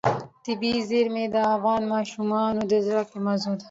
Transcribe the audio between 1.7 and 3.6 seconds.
ماشومانو د زده کړې موضوع ده.